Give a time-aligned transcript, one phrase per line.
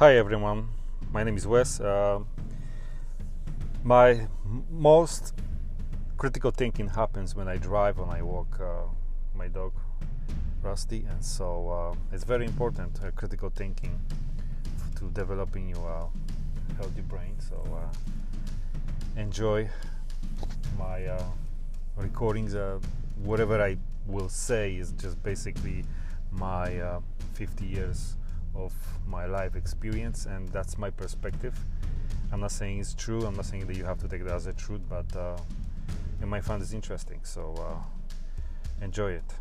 [0.00, 0.68] Hi everyone,
[1.12, 1.78] my name is Wes.
[1.78, 2.20] Uh,
[3.84, 4.28] my
[4.70, 5.34] most
[6.16, 8.88] critical thinking happens when I drive when I walk uh,
[9.36, 9.74] my dog
[10.62, 14.00] Rusty, and so uh, it's very important uh, critical thinking
[14.96, 16.08] to developing your
[16.78, 17.34] healthy brain.
[17.38, 19.68] So uh, enjoy
[20.78, 21.24] my uh,
[21.98, 22.54] recordings.
[22.54, 22.78] Uh,
[23.22, 23.76] whatever I
[24.06, 25.84] will say is just basically
[26.32, 27.00] my uh,
[27.34, 28.16] 50 years
[28.54, 28.72] of
[29.06, 31.58] my life experience, and that's my perspective.
[32.32, 33.24] I'm not saying it's true.
[33.24, 35.36] I'm not saying that you have to take that as a truth, but uh,
[36.20, 37.20] you might find this interesting.
[37.22, 39.39] So uh, enjoy it.